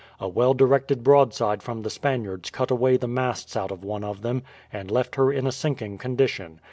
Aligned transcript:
A 0.19 0.27
well 0.27 0.55
directed 0.55 1.03
broadside 1.03 1.61
from 1.61 1.83
the 1.83 1.91
Spaniards 1.91 2.49
cut 2.49 2.71
away 2.71 2.97
the 2.97 3.07
masts 3.07 3.55
out 3.55 3.69
of 3.69 3.83
one 3.83 4.03
of 4.03 4.23
them, 4.23 4.41
and 4.73 4.89
left 4.89 5.13
her 5.13 5.31
in 5.31 5.45
a 5.45 5.51
sinking 5.51 5.99
condition. 5.99 6.59